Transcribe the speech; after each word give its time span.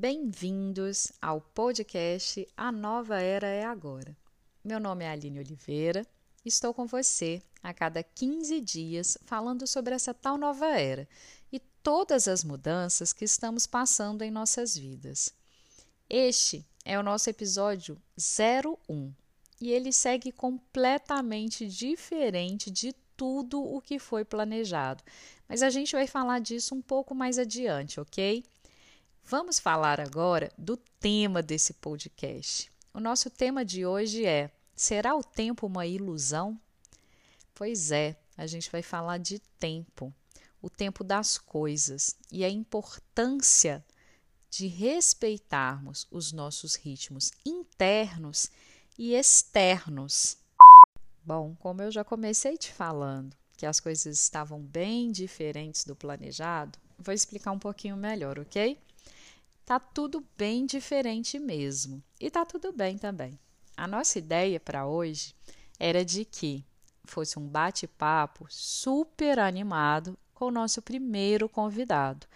Bem-vindos 0.00 1.10
ao 1.20 1.40
podcast 1.40 2.46
A 2.56 2.70
Nova 2.70 3.20
Era 3.20 3.48
é 3.48 3.64
Agora. 3.64 4.16
Meu 4.62 4.78
nome 4.78 5.04
é 5.04 5.10
Aline 5.10 5.40
Oliveira. 5.40 6.06
Estou 6.44 6.72
com 6.72 6.86
você 6.86 7.42
a 7.60 7.74
cada 7.74 8.00
15 8.00 8.60
dias 8.60 9.18
falando 9.26 9.66
sobre 9.66 9.92
essa 9.92 10.14
tal 10.14 10.38
nova 10.38 10.68
era 10.68 11.08
e 11.50 11.58
todas 11.82 12.28
as 12.28 12.44
mudanças 12.44 13.12
que 13.12 13.24
estamos 13.24 13.66
passando 13.66 14.22
em 14.22 14.30
nossas 14.30 14.78
vidas. 14.78 15.34
Este 16.08 16.64
é 16.84 16.96
o 16.96 17.02
nosso 17.02 17.28
episódio 17.28 18.00
01 18.16 19.12
e 19.60 19.72
ele 19.72 19.92
segue 19.92 20.30
completamente 20.30 21.66
diferente 21.66 22.70
de 22.70 22.94
tudo 23.16 23.60
o 23.60 23.80
que 23.80 23.98
foi 23.98 24.24
planejado. 24.24 25.02
Mas 25.48 25.60
a 25.60 25.70
gente 25.70 25.96
vai 25.96 26.06
falar 26.06 26.38
disso 26.38 26.72
um 26.72 26.80
pouco 26.80 27.16
mais 27.16 27.36
adiante, 27.36 27.98
ok? 27.98 28.44
Vamos 29.30 29.58
falar 29.58 30.00
agora 30.00 30.50
do 30.56 30.74
tema 30.74 31.42
desse 31.42 31.74
podcast. 31.74 32.72
O 32.94 32.98
nosso 32.98 33.28
tema 33.28 33.62
de 33.62 33.84
hoje 33.84 34.24
é: 34.24 34.50
será 34.74 35.14
o 35.14 35.22
tempo 35.22 35.66
uma 35.66 35.84
ilusão? 35.84 36.58
Pois 37.54 37.90
é, 37.90 38.18
a 38.38 38.46
gente 38.46 38.70
vai 38.70 38.80
falar 38.80 39.18
de 39.18 39.38
tempo, 39.60 40.14
o 40.62 40.70
tempo 40.70 41.04
das 41.04 41.36
coisas 41.36 42.16
e 42.32 42.42
a 42.42 42.48
importância 42.48 43.84
de 44.48 44.66
respeitarmos 44.66 46.06
os 46.10 46.32
nossos 46.32 46.74
ritmos 46.74 47.30
internos 47.44 48.50
e 48.96 49.12
externos. 49.12 50.38
Bom, 51.22 51.54
como 51.56 51.82
eu 51.82 51.90
já 51.90 52.02
comecei 52.02 52.56
te 52.56 52.72
falando 52.72 53.36
que 53.58 53.66
as 53.66 53.78
coisas 53.78 54.18
estavam 54.18 54.58
bem 54.58 55.12
diferentes 55.12 55.84
do 55.84 55.94
planejado, 55.94 56.78
vou 56.98 57.12
explicar 57.12 57.52
um 57.52 57.58
pouquinho 57.58 57.94
melhor, 57.94 58.38
ok? 58.38 58.80
Tá 59.68 59.78
tudo 59.78 60.24
bem 60.38 60.64
diferente 60.64 61.38
mesmo. 61.38 62.02
E 62.18 62.30
tá 62.30 62.42
tudo 62.46 62.72
bem 62.72 62.96
também. 62.96 63.38
A 63.76 63.86
nossa 63.86 64.18
ideia 64.18 64.58
para 64.58 64.86
hoje 64.86 65.34
era 65.78 66.02
de 66.02 66.24
que 66.24 66.64
fosse 67.04 67.38
um 67.38 67.46
bate-papo 67.46 68.46
super 68.48 69.38
animado 69.38 70.18
com 70.32 70.46
o 70.46 70.50
nosso 70.50 70.80
primeiro 70.80 71.50
convidado. 71.50 72.26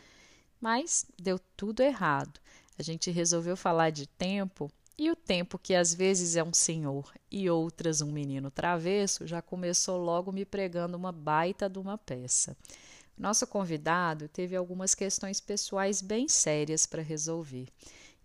Mas 0.61 1.07
deu 1.19 1.41
tudo 1.57 1.81
errado. 1.81 2.39
A 2.79 2.83
gente 2.83 3.11
resolveu 3.11 3.57
falar 3.57 3.89
de 3.89 4.07
tempo 4.07 4.71
e 4.99 5.11
o 5.11 5.17
tempo 5.17 5.59
que 5.59 5.75
às 5.75 5.95
vezes 5.95 6.37
é 6.37 6.45
um 6.45 6.53
senhor 6.53 7.15
e 7.31 7.49
outras 7.49 8.03
um 8.03 8.13
menino 8.13 8.51
travesso 8.51 9.27
já 9.27 9.41
começou 9.41 9.97
logo 9.97 10.31
me 10.33 10.45
pregando 10.45 10.99
uma 10.99 11.13
baita 11.13 11.67
de 11.67 11.79
uma 11.79 11.97
peça. 11.97 12.55
Nosso 13.17 13.47
convidado 13.47 14.29
teve 14.29 14.57
algumas 14.57 14.95
questões 14.95 15.41
pessoais 15.41 16.01
bem 16.01 16.29
sérias 16.29 16.87
para 16.87 17.03
resolver. 17.03 17.69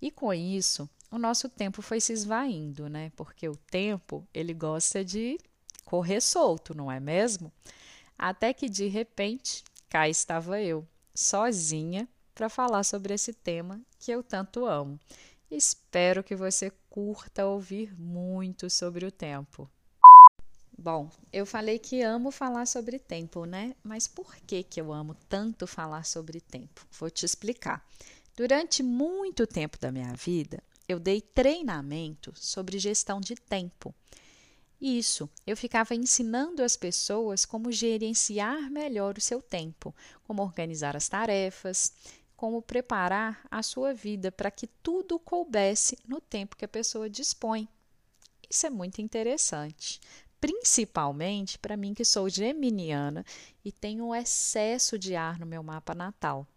E 0.01 0.11
com 0.11 0.33
isso, 0.33 0.89
o 1.11 1.17
nosso 1.17 1.49
tempo 1.49 1.81
foi 1.81 1.99
se 1.99 2.13
esvaindo, 2.13 2.89
né? 2.89 3.11
Porque 3.15 3.47
o 3.47 3.55
tempo, 3.55 4.27
ele 4.33 4.53
gosta 4.53 5.03
de 5.03 5.37
correr 5.85 6.21
solto, 6.21 6.75
não 6.75 6.91
é 6.91 6.99
mesmo? 6.99 7.51
Até 8.17 8.53
que 8.53 8.69
de 8.69 8.87
repente, 8.87 9.63
cá 9.89 10.09
estava 10.09 10.61
eu, 10.61 10.87
sozinha, 11.13 12.07
para 12.33 12.49
falar 12.49 12.83
sobre 12.83 13.13
esse 13.13 13.33
tema 13.33 13.81
que 13.99 14.11
eu 14.11 14.21
tanto 14.21 14.65
amo. 14.65 14.99
Espero 15.49 16.23
que 16.23 16.35
você 16.35 16.71
curta 16.89 17.45
ouvir 17.45 17.97
muito 17.99 18.69
sobre 18.69 19.05
o 19.05 19.11
tempo. 19.11 19.69
Bom, 20.79 21.09
eu 21.33 21.43
falei 21.43 21.79
que 21.79 22.03
amo 22.03 22.29
falar 22.29 22.67
sobre 22.67 22.99
tempo, 22.99 23.45
né? 23.45 23.75
Mas 23.83 24.07
por 24.07 24.35
que, 24.35 24.61
que 24.61 24.79
eu 24.79 24.93
amo 24.93 25.15
tanto 25.27 25.65
falar 25.65 26.05
sobre 26.05 26.39
tempo? 26.39 26.85
Vou 26.91 27.09
te 27.09 27.25
explicar. 27.25 27.83
Durante 28.35 28.83
muito 28.83 29.47
tempo 29.47 29.79
da 29.79 29.91
minha 29.91 30.13
vida, 30.13 30.61
eu 30.87 30.99
dei 30.99 31.19
treinamento 31.19 32.31
sobre 32.35 32.77
gestão 32.77 33.19
de 33.19 33.33
tempo. 33.33 33.93
Isso, 34.79 35.27
eu 35.47 35.57
ficava 35.57 35.95
ensinando 35.95 36.61
as 36.61 36.77
pessoas 36.77 37.43
como 37.43 37.71
gerenciar 37.71 38.69
melhor 38.69 39.17
o 39.17 39.21
seu 39.21 39.41
tempo, 39.41 39.95
como 40.23 40.43
organizar 40.43 40.95
as 40.95 41.09
tarefas, 41.09 41.91
como 42.35 42.61
preparar 42.61 43.43
a 43.49 43.63
sua 43.63 43.95
vida 43.95 44.31
para 44.31 44.51
que 44.51 44.67
tudo 44.67 45.17
coubesse 45.17 45.97
no 46.07 46.21
tempo 46.21 46.55
que 46.55 46.65
a 46.65 46.67
pessoa 46.67 47.09
dispõe. 47.09 47.67
Isso 48.47 48.67
é 48.67 48.69
muito 48.69 49.01
interessante, 49.01 49.99
principalmente 50.39 51.57
para 51.57 51.77
mim 51.77 51.93
que 51.93 52.05
sou 52.05 52.29
geminiana 52.29 53.25
e 53.63 53.71
tenho 53.71 54.05
um 54.05 54.15
excesso 54.15 54.97
de 54.97 55.15
ar 55.15 55.39
no 55.39 55.45
meu 55.45 55.63
mapa 55.63 55.95
natal. 55.95 56.47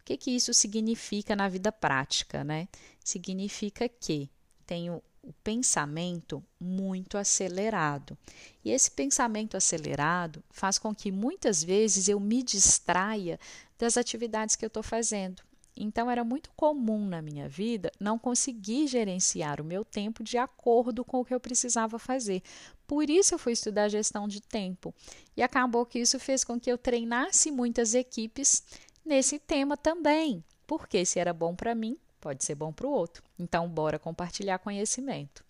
O 0.00 0.04
que, 0.04 0.16
que 0.16 0.30
isso 0.30 0.54
significa 0.54 1.36
na 1.36 1.48
vida 1.48 1.70
prática, 1.70 2.42
né? 2.42 2.68
Significa 3.04 3.88
que 3.88 4.30
tenho 4.66 5.02
o 5.22 5.32
pensamento 5.44 6.42
muito 6.58 7.18
acelerado. 7.18 8.16
E 8.64 8.70
esse 8.70 8.90
pensamento 8.90 9.56
acelerado 9.56 10.42
faz 10.50 10.78
com 10.78 10.94
que 10.94 11.12
muitas 11.12 11.62
vezes 11.62 12.08
eu 12.08 12.18
me 12.18 12.42
distraia 12.42 13.38
das 13.78 13.96
atividades 13.96 14.56
que 14.56 14.64
eu 14.64 14.68
estou 14.68 14.82
fazendo. 14.82 15.42
Então, 15.76 16.10
era 16.10 16.24
muito 16.24 16.50
comum 16.56 17.06
na 17.06 17.22
minha 17.22 17.48
vida 17.48 17.92
não 18.00 18.18
conseguir 18.18 18.88
gerenciar 18.88 19.60
o 19.60 19.64
meu 19.64 19.84
tempo 19.84 20.24
de 20.24 20.36
acordo 20.36 21.04
com 21.04 21.20
o 21.20 21.24
que 21.24 21.32
eu 21.32 21.38
precisava 21.38 21.98
fazer. 21.98 22.42
Por 22.88 23.10
isso, 23.10 23.34
eu 23.34 23.38
fui 23.38 23.52
estudar 23.52 23.90
gestão 23.90 24.26
de 24.26 24.40
tempo. 24.40 24.94
E 25.36 25.42
acabou 25.42 25.84
que 25.84 25.98
isso 25.98 26.18
fez 26.18 26.42
com 26.42 26.58
que 26.58 26.72
eu 26.72 26.78
treinasse 26.78 27.50
muitas 27.50 27.94
equipes 27.94 28.62
nesse 29.04 29.38
tema 29.38 29.76
também. 29.76 30.42
Porque 30.66 31.04
se 31.04 31.18
era 31.18 31.34
bom 31.34 31.54
para 31.54 31.74
mim, 31.74 31.98
pode 32.18 32.42
ser 32.44 32.54
bom 32.54 32.72
para 32.72 32.86
o 32.86 32.90
outro. 32.90 33.22
Então, 33.38 33.68
bora 33.68 33.98
compartilhar 33.98 34.58
conhecimento. 34.58 35.44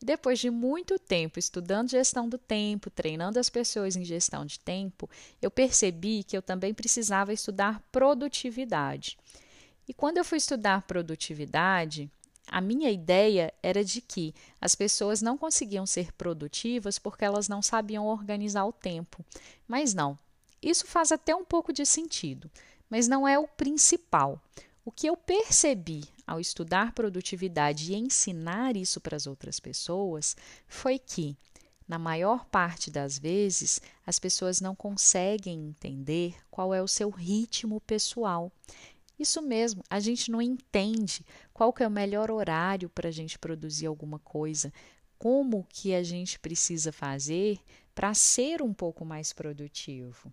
E 0.00 0.04
depois 0.04 0.38
de 0.38 0.48
muito 0.48 0.96
tempo 0.96 1.40
estudando 1.40 1.90
gestão 1.90 2.28
do 2.28 2.38
tempo, 2.38 2.88
treinando 2.88 3.40
as 3.40 3.50
pessoas 3.50 3.96
em 3.96 4.04
gestão 4.04 4.46
de 4.46 4.60
tempo, 4.60 5.10
eu 5.42 5.50
percebi 5.50 6.22
que 6.22 6.36
eu 6.36 6.42
também 6.42 6.72
precisava 6.72 7.32
estudar 7.32 7.82
produtividade. 7.90 9.18
E 9.88 9.92
quando 9.92 10.18
eu 10.18 10.24
fui 10.24 10.38
estudar 10.38 10.82
produtividade, 10.82 12.08
a 12.48 12.60
minha 12.60 12.90
ideia 12.90 13.52
era 13.62 13.84
de 13.84 14.00
que 14.00 14.34
as 14.60 14.74
pessoas 14.74 15.20
não 15.20 15.36
conseguiam 15.36 15.86
ser 15.86 16.12
produtivas 16.12 16.98
porque 16.98 17.24
elas 17.24 17.48
não 17.48 17.60
sabiam 17.60 18.06
organizar 18.06 18.64
o 18.64 18.72
tempo. 18.72 19.24
Mas 19.66 19.94
não, 19.94 20.18
isso 20.62 20.86
faz 20.86 21.12
até 21.12 21.34
um 21.34 21.44
pouco 21.44 21.72
de 21.72 21.84
sentido, 21.84 22.50
mas 22.88 23.08
não 23.08 23.26
é 23.26 23.38
o 23.38 23.48
principal. 23.48 24.40
O 24.84 24.92
que 24.92 25.08
eu 25.08 25.16
percebi 25.16 26.04
ao 26.26 26.40
estudar 26.40 26.92
produtividade 26.92 27.92
e 27.92 27.96
ensinar 27.96 28.76
isso 28.76 29.00
para 29.00 29.16
as 29.16 29.26
outras 29.26 29.58
pessoas 29.58 30.36
foi 30.68 30.98
que, 30.98 31.36
na 31.88 31.98
maior 31.98 32.44
parte 32.46 32.90
das 32.90 33.18
vezes, 33.18 33.80
as 34.06 34.18
pessoas 34.18 34.60
não 34.60 34.74
conseguem 34.74 35.68
entender 35.68 36.36
qual 36.50 36.72
é 36.72 36.82
o 36.82 36.88
seu 36.88 37.10
ritmo 37.10 37.80
pessoal. 37.80 38.50
Isso 39.18 39.40
mesmo, 39.40 39.82
a 39.88 39.98
gente 39.98 40.30
não 40.30 40.42
entende 40.42 41.24
qual 41.56 41.72
que 41.72 41.82
é 41.82 41.88
o 41.88 41.90
melhor 41.90 42.30
horário 42.30 42.86
para 42.90 43.08
a 43.08 43.10
gente 43.10 43.38
produzir 43.38 43.86
alguma 43.86 44.18
coisa, 44.18 44.70
como 45.18 45.64
que 45.70 45.94
a 45.94 46.02
gente 46.02 46.38
precisa 46.38 46.92
fazer 46.92 47.58
para 47.94 48.12
ser 48.12 48.60
um 48.60 48.74
pouco 48.74 49.06
mais 49.06 49.32
produtivo. 49.32 50.30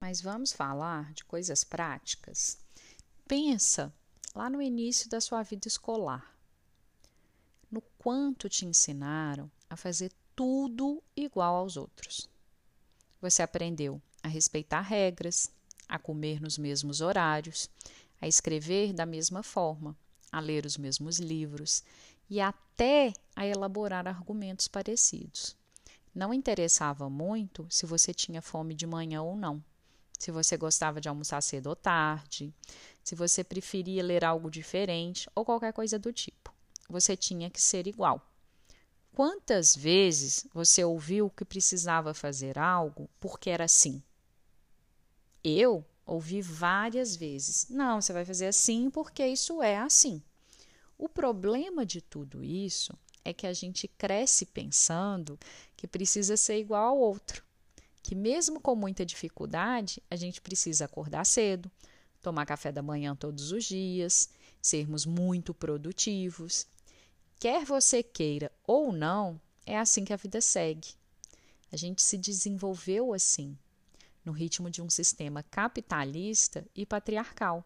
Mas 0.00 0.22
vamos 0.22 0.54
falar 0.54 1.12
de 1.12 1.22
coisas 1.22 1.64
práticas. 1.64 2.56
Pensa 3.28 3.92
lá 4.34 4.48
no 4.48 4.62
início 4.62 5.06
da 5.10 5.20
sua 5.20 5.42
vida 5.42 5.68
escolar, 5.68 6.34
no 7.70 7.82
quanto 7.98 8.48
te 8.48 8.64
ensinaram 8.64 9.50
a 9.68 9.76
fazer 9.76 10.10
tudo 10.34 11.02
igual 11.14 11.56
aos 11.56 11.76
outros. 11.76 12.26
Você 13.20 13.42
aprendeu 13.42 14.00
a 14.22 14.28
respeitar 14.28 14.80
regras, 14.80 15.50
a 15.86 15.98
comer 15.98 16.40
nos 16.40 16.56
mesmos 16.56 17.02
horários, 17.02 17.68
a 18.18 18.26
escrever 18.26 18.94
da 18.94 19.04
mesma 19.04 19.42
forma, 19.42 19.94
a 20.30 20.40
ler 20.40 20.66
os 20.66 20.76
mesmos 20.76 21.18
livros 21.18 21.82
e 22.28 22.40
até 22.40 23.12
a 23.34 23.46
elaborar 23.46 24.06
argumentos 24.06 24.68
parecidos. 24.68 25.56
Não 26.14 26.32
interessava 26.32 27.08
muito 27.10 27.66
se 27.70 27.86
você 27.86 28.12
tinha 28.12 28.42
fome 28.42 28.74
de 28.74 28.86
manhã 28.86 29.22
ou 29.22 29.36
não 29.36 29.62
se 30.18 30.30
você 30.30 30.56
gostava 30.56 31.00
de 31.00 31.08
almoçar 31.08 31.40
cedo 31.42 31.68
ou 31.68 31.76
tarde, 31.76 32.52
se 33.02 33.14
você 33.14 33.44
preferia 33.44 34.02
ler 34.02 34.24
algo 34.24 34.50
diferente 34.50 35.28
ou 35.34 35.44
qualquer 35.44 35.72
coisa 35.72 35.98
do 35.98 36.12
tipo. 36.12 36.52
Você 36.88 37.16
tinha 37.16 37.50
que 37.50 37.60
ser 37.60 37.86
igual. 37.86 38.20
Quantas 39.12 39.74
vezes 39.74 40.46
você 40.52 40.84
ouviu 40.84 41.30
que 41.30 41.44
precisava 41.44 42.14
fazer 42.14 42.58
algo 42.58 43.08
porque 43.18 43.50
era 43.50 43.64
assim? 43.64 44.02
Eu 45.42 45.84
ouvi 46.06 46.40
várias 46.40 47.16
vezes. 47.16 47.66
Não, 47.68 48.00
você 48.00 48.12
vai 48.12 48.24
fazer 48.24 48.46
assim 48.46 48.88
porque 48.88 49.26
isso 49.26 49.62
é 49.62 49.76
assim. 49.76 50.22
O 50.96 51.08
problema 51.08 51.84
de 51.84 52.00
tudo 52.00 52.42
isso 52.42 52.96
é 53.24 53.32
que 53.32 53.46
a 53.46 53.52
gente 53.52 53.88
cresce 53.88 54.46
pensando 54.46 55.38
que 55.76 55.86
precisa 55.86 56.36
ser 56.36 56.58
igual 56.58 56.90
ao 56.90 56.98
outro 56.98 57.44
que, 58.06 58.14
mesmo 58.14 58.60
com 58.60 58.76
muita 58.76 59.04
dificuldade, 59.04 60.00
a 60.08 60.14
gente 60.14 60.40
precisa 60.40 60.84
acordar 60.84 61.26
cedo, 61.26 61.68
tomar 62.22 62.46
café 62.46 62.70
da 62.70 62.80
manhã 62.80 63.16
todos 63.16 63.50
os 63.50 63.64
dias, 63.64 64.30
sermos 64.62 65.04
muito 65.04 65.52
produtivos. 65.52 66.68
Quer 67.40 67.64
você 67.64 68.04
queira 68.04 68.52
ou 68.64 68.92
não, 68.92 69.40
é 69.66 69.76
assim 69.76 70.04
que 70.04 70.12
a 70.12 70.16
vida 70.16 70.40
segue. 70.40 70.90
A 71.72 71.76
gente 71.76 72.00
se 72.00 72.16
desenvolveu 72.16 73.12
assim, 73.12 73.58
no 74.26 74.32
ritmo 74.32 74.68
de 74.68 74.82
um 74.82 74.90
sistema 74.90 75.42
capitalista 75.44 76.66
e 76.74 76.84
patriarcal. 76.84 77.64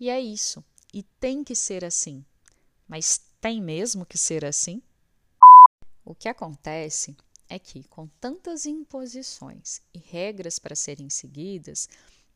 E 0.00 0.08
é 0.08 0.18
isso. 0.18 0.64
E 0.92 1.02
tem 1.02 1.44
que 1.44 1.54
ser 1.54 1.84
assim. 1.84 2.24
Mas 2.88 3.20
tem 3.40 3.60
mesmo 3.60 4.06
que 4.06 4.16
ser 4.16 4.44
assim? 4.44 4.82
O 6.04 6.14
que 6.14 6.28
acontece 6.28 7.14
é 7.48 7.58
que, 7.58 7.84
com 7.84 8.08
tantas 8.20 8.64
imposições 8.64 9.82
e 9.92 9.98
regras 9.98 10.58
para 10.58 10.74
serem 10.74 11.10
seguidas, 11.10 11.88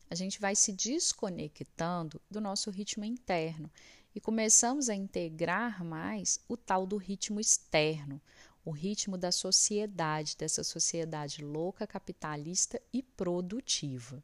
a 0.09 0.15
gente 0.15 0.39
vai 0.39 0.55
se 0.55 0.71
desconectando 0.71 2.21
do 2.29 2.39
nosso 2.39 2.69
ritmo 2.69 3.03
interno 3.03 3.71
e 4.13 4.21
começamos 4.21 4.89
a 4.89 4.95
integrar 4.95 5.83
mais 5.83 6.39
o 6.47 6.55
tal 6.55 6.85
do 6.85 6.97
ritmo 6.97 7.39
externo, 7.39 8.21
o 8.65 8.71
ritmo 8.71 9.17
da 9.17 9.31
sociedade, 9.31 10.37
dessa 10.37 10.63
sociedade 10.63 11.43
louca, 11.43 11.85
capitalista 11.85 12.81
e 12.91 13.03
produtiva. 13.03 14.23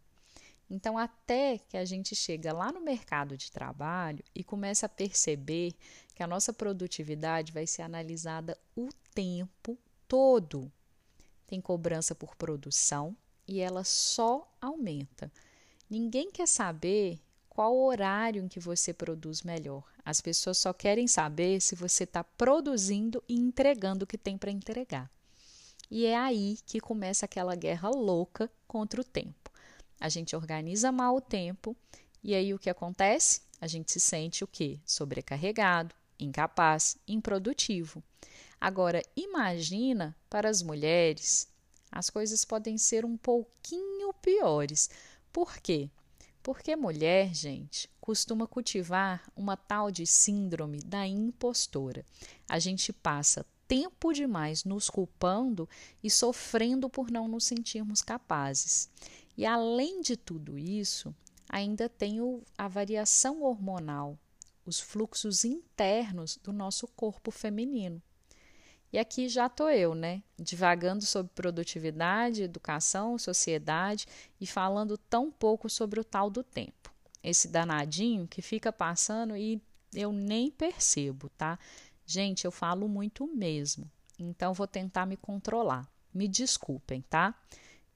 Então, 0.69 0.97
até 0.97 1.57
que 1.57 1.75
a 1.75 1.83
gente 1.83 2.15
chega 2.15 2.53
lá 2.53 2.71
no 2.71 2.79
mercado 2.79 3.35
de 3.35 3.51
trabalho 3.51 4.23
e 4.35 4.43
começa 4.43 4.85
a 4.85 4.89
perceber 4.89 5.73
que 6.13 6.21
a 6.21 6.27
nossa 6.27 6.53
produtividade 6.53 7.51
vai 7.51 7.65
ser 7.65 7.81
analisada 7.81 8.57
o 8.75 8.89
tempo 9.13 9.77
todo. 10.07 10.71
Tem 11.47 11.59
cobrança 11.59 12.13
por 12.13 12.35
produção 12.35 13.17
e 13.47 13.59
ela 13.59 13.83
só 13.83 14.47
aumenta. 14.61 15.31
Ninguém 15.89 16.29
quer 16.29 16.47
saber 16.47 17.19
qual 17.59 17.77
horário 17.77 18.41
em 18.41 18.47
que 18.47 18.57
você 18.57 18.93
produz 18.93 19.41
melhor. 19.41 19.83
As 20.05 20.21
pessoas 20.21 20.57
só 20.57 20.71
querem 20.71 21.09
saber 21.09 21.59
se 21.59 21.75
você 21.75 22.05
está 22.05 22.23
produzindo 22.23 23.21
e 23.27 23.35
entregando 23.35 24.05
o 24.05 24.07
que 24.07 24.17
tem 24.17 24.37
para 24.37 24.49
entregar. 24.49 25.11
E 25.91 26.05
é 26.05 26.15
aí 26.15 26.57
que 26.65 26.79
começa 26.79 27.25
aquela 27.25 27.55
guerra 27.55 27.89
louca 27.89 28.49
contra 28.65 29.01
o 29.01 29.03
tempo. 29.03 29.51
A 29.99 30.07
gente 30.07 30.37
organiza 30.37 30.89
mal 30.89 31.17
o 31.17 31.21
tempo 31.21 31.75
e 32.23 32.33
aí 32.33 32.53
o 32.53 32.57
que 32.57 32.69
acontece? 32.69 33.41
A 33.59 33.67
gente 33.67 33.91
se 33.91 33.99
sente 33.99 34.41
o 34.41 34.47
quê? 34.47 34.79
Sobrecarregado, 34.85 35.93
incapaz, 36.17 36.95
improdutivo. 37.05 38.01
Agora, 38.57 39.03
imagina 39.17 40.15
para 40.29 40.49
as 40.49 40.63
mulheres, 40.63 41.49
as 41.91 42.09
coisas 42.09 42.45
podem 42.45 42.77
ser 42.77 43.03
um 43.03 43.17
pouquinho 43.17 44.13
piores. 44.13 44.89
Por 45.33 45.57
quê? 45.57 45.89
Porque 46.41 46.75
mulher, 46.75 47.33
gente, 47.33 47.89
costuma 47.99 48.47
cultivar 48.47 49.29
uma 49.35 49.57
tal 49.57 49.91
de 49.91 50.05
síndrome 50.07 50.79
da 50.79 51.05
impostora. 51.05 52.05
A 52.47 52.57
gente 52.57 52.93
passa 52.93 53.45
tempo 53.67 54.11
demais 54.11 54.63
nos 54.63 54.89
culpando 54.89 55.69
e 56.03 56.09
sofrendo 56.09 56.89
por 56.89 57.11
não 57.11 57.27
nos 57.27 57.43
sentirmos 57.43 58.01
capazes. 58.01 58.89
E 59.37 59.45
além 59.45 60.01
de 60.01 60.17
tudo 60.17 60.57
isso, 60.57 61.13
ainda 61.47 61.87
tem 61.87 62.19
o, 62.19 62.41
a 62.57 62.67
variação 62.67 63.43
hormonal, 63.43 64.17
os 64.65 64.79
fluxos 64.79 65.45
internos 65.45 66.37
do 66.37 66.51
nosso 66.51 66.87
corpo 66.87 67.31
feminino. 67.31 68.01
E 68.91 68.97
aqui 68.97 69.29
já 69.29 69.45
estou 69.45 69.69
eu, 69.69 69.93
né? 69.93 70.23
Divagando 70.37 71.05
sobre 71.05 71.31
produtividade, 71.33 72.41
educação, 72.41 73.17
sociedade 73.17 74.07
e 74.41 74.47
falando 74.47 74.97
tão 74.97 75.31
pouco 75.31 75.69
sobre 75.69 75.99
o 75.99 76.03
tal 76.03 76.29
do 76.29 76.43
tempo. 76.43 76.91
Esse 77.23 77.47
danadinho 77.47 78.27
que 78.27 78.41
fica 78.41 78.71
passando 78.71 79.37
e 79.37 79.61
eu 79.93 80.11
nem 80.11 80.49
percebo, 80.49 81.29
tá? 81.29 81.59
Gente, 82.05 82.45
eu 82.45 82.51
falo 82.51 82.87
muito 82.87 83.27
mesmo. 83.27 83.89
Então 84.17 84.53
vou 84.53 84.67
tentar 84.67 85.05
me 85.05 85.15
controlar. 85.15 85.87
Me 86.11 86.27
desculpem, 86.27 87.01
tá? 87.01 87.35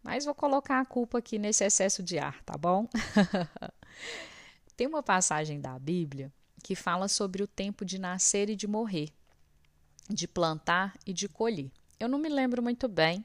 Mas 0.04 0.26
vou 0.26 0.36
colocar 0.36 0.80
a 0.80 0.86
culpa 0.86 1.18
aqui 1.18 1.40
nesse 1.40 1.64
excesso 1.64 2.04
de 2.04 2.20
ar, 2.20 2.44
tá 2.44 2.56
bom? 2.56 2.88
Tem 4.78 4.86
uma 4.86 5.02
passagem 5.02 5.60
da 5.60 5.80
Bíblia 5.80 6.32
que 6.62 6.76
fala 6.76 7.08
sobre 7.08 7.42
o 7.42 7.48
tempo 7.48 7.84
de 7.84 7.98
nascer 7.98 8.50
e 8.50 8.56
de 8.56 8.68
morrer 8.68 9.12
de 10.10 10.28
plantar 10.28 10.98
e 11.06 11.14
de 11.14 11.28
colher. 11.28 11.72
Eu 12.00 12.08
não 12.08 12.20
me 12.20 12.30
lembro 12.30 12.62
muito 12.62 12.88
bem, 12.88 13.24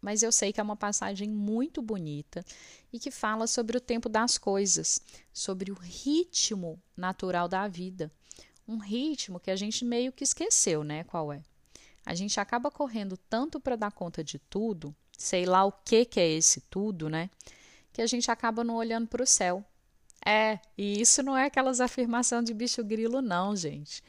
mas 0.00 0.22
eu 0.22 0.32
sei 0.32 0.52
que 0.52 0.60
é 0.60 0.62
uma 0.62 0.76
passagem 0.76 1.28
muito 1.28 1.80
bonita 1.80 2.44
e 2.92 2.98
que 2.98 3.10
fala 3.10 3.46
sobre 3.46 3.76
o 3.76 3.80
tempo 3.80 4.08
das 4.08 4.36
coisas, 4.38 5.00
sobre 5.32 5.70
o 5.70 5.74
ritmo 5.74 6.80
natural 6.96 7.48
da 7.48 7.66
vida. 7.68 8.10
Um 8.66 8.78
ritmo 8.78 9.40
que 9.40 9.50
a 9.50 9.56
gente 9.56 9.84
meio 9.84 10.12
que 10.12 10.24
esqueceu, 10.24 10.84
né? 10.84 11.04
Qual 11.04 11.32
é? 11.32 11.42
A 12.04 12.14
gente 12.14 12.38
acaba 12.40 12.70
correndo 12.70 13.16
tanto 13.16 13.60
para 13.60 13.76
dar 13.76 13.92
conta 13.92 14.24
de 14.24 14.38
tudo, 14.38 14.94
sei 15.16 15.46
lá 15.46 15.64
o 15.64 15.72
que, 15.72 16.04
que 16.04 16.18
é 16.18 16.28
esse 16.28 16.60
tudo, 16.62 17.08
né? 17.08 17.30
Que 17.92 18.02
a 18.02 18.06
gente 18.06 18.30
acaba 18.30 18.64
não 18.64 18.74
olhando 18.74 19.06
para 19.06 19.22
o 19.22 19.26
céu. 19.26 19.64
É, 20.24 20.58
e 20.76 21.00
isso 21.00 21.22
não 21.22 21.36
é 21.36 21.46
aquelas 21.46 21.78
afirmações 21.80 22.44
de 22.44 22.54
bicho 22.54 22.82
grilo, 22.82 23.22
não, 23.22 23.54
gente 23.54 24.02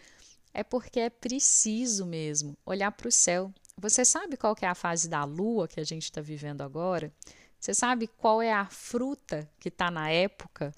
é 0.53 0.63
porque 0.63 0.99
é 0.99 1.09
preciso 1.09 2.05
mesmo 2.05 2.57
olhar 2.65 2.91
para 2.91 3.07
o 3.07 3.11
céu. 3.11 3.53
Você 3.77 4.05
sabe 4.05 4.37
qual 4.37 4.55
é 4.61 4.67
a 4.67 4.75
fase 4.75 5.09
da 5.09 5.23
lua 5.23 5.67
que 5.67 5.79
a 5.79 5.83
gente 5.83 6.03
está 6.03 6.21
vivendo 6.21 6.61
agora? 6.61 7.11
Você 7.59 7.73
sabe 7.73 8.07
qual 8.07 8.41
é 8.41 8.51
a 8.51 8.65
fruta 8.65 9.49
que 9.59 9.69
está 9.69 9.89
na 9.89 10.09
época, 10.09 10.73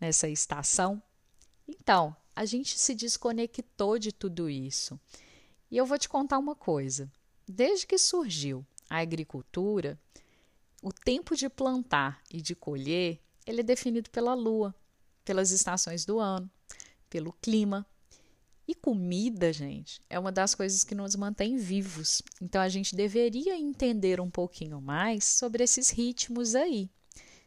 nessa 0.00 0.28
estação? 0.28 1.02
Então, 1.66 2.14
a 2.34 2.44
gente 2.44 2.78
se 2.78 2.94
desconectou 2.94 3.98
de 3.98 4.12
tudo 4.12 4.50
isso. 4.50 5.00
E 5.70 5.76
eu 5.76 5.86
vou 5.86 5.98
te 5.98 6.08
contar 6.08 6.38
uma 6.38 6.54
coisa: 6.54 7.10
desde 7.48 7.86
que 7.86 7.96
surgiu 7.96 8.66
a 8.90 8.98
agricultura, 8.98 9.98
o 10.82 10.92
tempo 10.92 11.34
de 11.34 11.48
plantar 11.48 12.20
e 12.30 12.40
de 12.40 12.54
colher 12.54 13.20
ele 13.46 13.60
é 13.60 13.64
definido 13.64 14.10
pela 14.10 14.34
lua, 14.34 14.74
pelas 15.24 15.52
estações 15.52 16.04
do 16.04 16.18
ano, 16.18 16.50
pelo 17.08 17.32
clima, 17.34 17.86
e 18.68 18.74
comida, 18.74 19.52
gente, 19.52 20.00
é 20.10 20.18
uma 20.18 20.32
das 20.32 20.54
coisas 20.54 20.82
que 20.82 20.94
nos 20.94 21.14
mantém 21.14 21.56
vivos. 21.56 22.20
Então 22.40 22.60
a 22.60 22.68
gente 22.68 22.96
deveria 22.96 23.56
entender 23.56 24.20
um 24.20 24.30
pouquinho 24.30 24.80
mais 24.80 25.24
sobre 25.24 25.62
esses 25.62 25.90
ritmos 25.90 26.54
aí. 26.54 26.90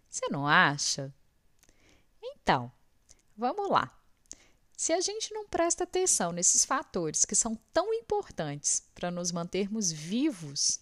Você 0.09 0.27
não 0.29 0.47
acha? 0.47 1.13
Então, 2.21 2.71
vamos 3.37 3.69
lá. 3.69 3.93
Se 4.75 4.93
a 4.93 5.01
gente 5.01 5.33
não 5.33 5.45
presta 5.45 5.83
atenção 5.83 6.31
nesses 6.31 6.63
fatores 6.63 7.25
que 7.25 7.35
são 7.35 7.53
tão 7.73 7.93
importantes 7.93 8.81
para 8.95 9.11
nos 9.11 9.29
mantermos 9.29 9.91
vivos, 9.91 10.79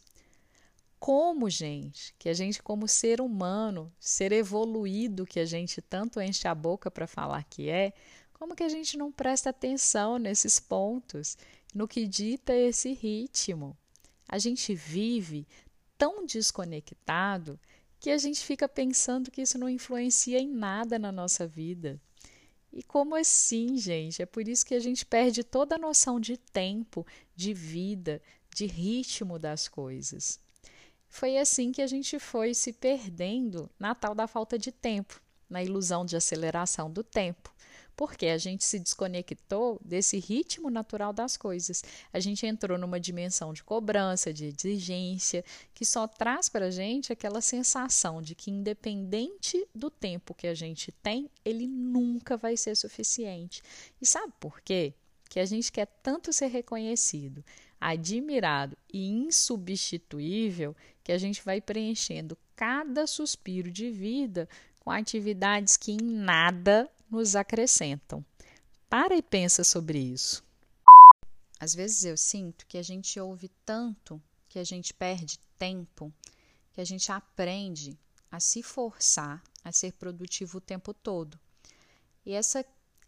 como, 0.99 1.49
gente, 1.49 2.13
que 2.17 2.29
a 2.29 2.33
gente, 2.33 2.61
como 2.61 2.87
ser 2.87 3.21
humano, 3.21 3.91
ser 3.99 4.31
evoluído 4.31 5.25
que 5.25 5.39
a 5.39 5.45
gente 5.45 5.81
tanto 5.81 6.21
enche 6.21 6.47
a 6.47 6.55
boca 6.55 6.89
para 6.89 7.07
falar 7.07 7.43
que 7.43 7.69
é, 7.69 7.93
como 8.39 8.55
que 8.55 8.63
a 8.63 8.69
gente 8.69 8.97
não 8.97 9.11
presta 9.11 9.49
atenção 9.49 10.17
nesses 10.17 10.59
pontos, 10.59 11.37
no 11.73 11.87
que 11.87 12.07
dita 12.07 12.53
esse 12.53 12.93
ritmo? 12.93 13.75
A 14.27 14.37
gente 14.37 14.75
vive 14.75 15.47
tão 15.97 16.25
desconectado 16.25 17.59
que 17.99 18.11
a 18.11 18.17
gente 18.17 18.45
fica 18.45 18.69
pensando 18.69 19.31
que 19.31 19.41
isso 19.41 19.57
não 19.57 19.67
influencia 19.67 20.39
em 20.39 20.47
nada 20.47 20.99
na 20.99 21.11
nossa 21.11 21.47
vida. 21.47 21.99
E 22.71 22.83
como 22.83 23.15
assim, 23.15 23.75
gente? 23.75 24.21
É 24.21 24.25
por 24.25 24.47
isso 24.47 24.65
que 24.65 24.75
a 24.75 24.79
gente 24.79 25.03
perde 25.03 25.43
toda 25.43 25.75
a 25.75 25.79
noção 25.79 26.19
de 26.19 26.37
tempo, 26.37 27.07
de 27.35 27.53
vida, 27.53 28.21
de 28.53 28.67
ritmo 28.67 29.39
das 29.39 29.67
coisas. 29.67 30.39
Foi 31.09 31.39
assim 31.39 31.71
que 31.71 31.81
a 31.81 31.87
gente 31.87 32.19
foi 32.19 32.53
se 32.53 32.71
perdendo 32.71 33.67
na 33.79 33.95
tal 33.95 34.13
da 34.13 34.27
falta 34.27 34.59
de 34.59 34.71
tempo, 34.71 35.19
na 35.49 35.63
ilusão 35.63 36.05
de 36.05 36.15
aceleração 36.15 36.91
do 36.91 37.03
tempo 37.03 37.56
porque 37.97 38.27
a 38.27 38.37
gente 38.37 38.63
se 38.63 38.77
desconectou 38.77 39.81
desse 39.83 40.19
ritmo 40.19 40.69
natural 40.69 41.11
das 41.11 41.35
coisas. 41.35 41.83
A 42.13 42.19
gente 42.19 42.45
entrou 42.45 42.77
numa 42.77 42.99
dimensão 42.99 43.51
de 43.51 43.63
cobrança, 43.63 44.31
de 44.31 44.45
exigência, 44.45 45.43
que 45.73 45.83
só 45.83 46.07
traz 46.07 46.47
para 46.47 46.67
a 46.67 46.71
gente 46.71 47.11
aquela 47.11 47.41
sensação 47.41 48.21
de 48.21 48.35
que, 48.35 48.51
independente 48.51 49.67
do 49.73 49.89
tempo 49.89 50.35
que 50.35 50.45
a 50.45 50.53
gente 50.53 50.91
tem, 50.91 51.27
ele 51.43 51.65
nunca 51.65 52.37
vai 52.37 52.55
ser 52.55 52.75
suficiente. 52.75 53.63
E 53.99 54.05
sabe 54.05 54.31
por 54.39 54.61
quê? 54.61 54.93
Que 55.27 55.39
a 55.39 55.45
gente 55.45 55.71
quer 55.71 55.87
tanto 56.03 56.31
ser 56.31 56.47
reconhecido, 56.47 57.43
admirado 57.81 58.77
e 58.93 59.07
insubstituível 59.07 60.75
que 61.03 61.11
a 61.11 61.17
gente 61.17 61.43
vai 61.43 61.59
preenchendo 61.59 62.37
cada 62.55 63.07
suspiro 63.07 63.71
de 63.71 63.89
vida 63.89 64.47
com 64.79 64.91
atividades 64.91 65.77
que 65.77 65.93
em 65.93 66.01
nada 66.01 66.87
nos 67.09 67.35
acrescentam. 67.35 68.25
Para 68.89 69.15
e 69.15 69.21
pensa 69.21 69.63
sobre 69.63 69.99
isso. 69.99 70.43
Às 71.59 71.73
vezes 71.73 72.03
eu 72.03 72.15
sinto 72.15 72.65
que 72.67 72.77
a 72.77 72.83
gente 72.83 73.19
ouve 73.19 73.49
tanto 73.65 74.21
que 74.47 74.59
a 74.59 74.63
gente 74.63 74.93
perde 74.93 75.39
tempo, 75.57 76.13
que 76.71 76.81
a 76.81 76.85
gente 76.85 77.11
aprende 77.11 77.97
a 78.31 78.39
se 78.39 78.61
forçar 78.61 79.43
a 79.63 79.71
ser 79.71 79.93
produtivo 79.93 80.57
o 80.57 80.61
tempo 80.61 80.93
todo. 80.93 81.39
E 82.25 82.33
essa 82.33 82.65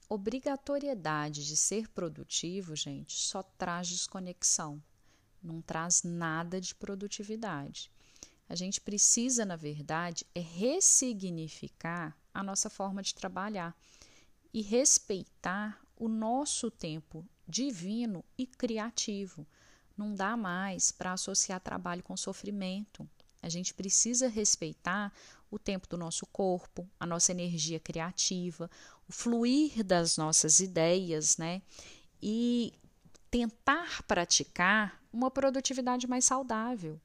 obrigatoriedade 0.09 1.45
de 1.45 1.55
ser 1.55 1.87
produtivo, 1.89 2.75
gente, 2.75 3.13
só 3.13 3.43
traz 3.43 3.87
desconexão, 3.87 4.81
não 5.41 5.61
traz 5.61 6.03
nada 6.03 6.59
de 6.59 6.73
produtividade. 6.73 7.91
A 8.47 8.55
gente 8.55 8.81
precisa, 8.81 9.45
na 9.45 9.55
verdade, 9.55 10.25
é 10.33 10.39
ressignificar 10.39 12.17
a 12.39 12.43
nossa 12.43 12.69
forma 12.69 13.01
de 13.01 13.13
trabalhar 13.13 13.75
e 14.53 14.61
respeitar 14.61 15.79
o 15.95 16.07
nosso 16.07 16.71
tempo 16.71 17.25
divino 17.47 18.23
e 18.37 18.45
criativo. 18.45 19.45
Não 19.97 20.13
dá 20.15 20.37
mais 20.37 20.91
para 20.91 21.13
associar 21.13 21.59
trabalho 21.59 22.03
com 22.03 22.15
sofrimento. 22.15 23.07
A 23.41 23.49
gente 23.49 23.73
precisa 23.73 24.27
respeitar 24.27 25.11
o 25.51 25.57
tempo 25.57 25.87
do 25.87 25.97
nosso 25.97 26.25
corpo, 26.27 26.87
a 26.99 27.05
nossa 27.05 27.31
energia 27.31 27.79
criativa, 27.79 28.69
o 29.07 29.11
fluir 29.11 29.83
das 29.83 30.17
nossas 30.17 30.59
ideias, 30.59 31.37
né? 31.37 31.61
E 32.21 32.73
tentar 33.31 34.03
praticar 34.03 35.01
uma 35.11 35.31
produtividade 35.31 36.07
mais 36.07 36.25
saudável. 36.25 36.99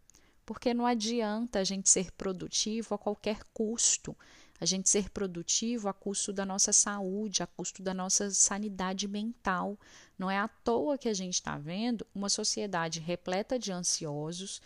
Porque 0.44 0.74
não 0.74 0.86
adianta 0.86 1.60
a 1.60 1.64
gente 1.64 1.88
ser 1.88 2.12
produtivo 2.12 2.94
a 2.94 2.98
qualquer 2.98 3.42
custo 3.54 4.14
a 4.60 4.66
gente 4.66 4.88
ser 4.88 5.10
produtivo 5.10 5.88
a 5.88 5.92
custo 5.92 6.32
da 6.32 6.46
nossa 6.46 6.72
saúde, 6.72 7.42
a 7.42 7.46
custo 7.46 7.82
da 7.82 7.92
nossa 7.92 8.30
sanidade 8.30 9.08
mental. 9.08 9.78
Não 10.18 10.30
é 10.30 10.38
à 10.38 10.48
toa 10.48 10.96
que 10.96 11.08
a 11.08 11.14
gente 11.14 11.34
está 11.34 11.58
vendo 11.58 12.06
uma 12.14 12.28
sociedade 12.28 13.00
repleta 13.00 13.58
de 13.58 13.72
ansiosos, 13.72 14.62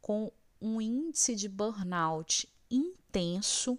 com 0.00 0.30
um 0.60 0.80
índice 0.80 1.34
de 1.34 1.48
burnout 1.48 2.48
intenso. 2.70 3.78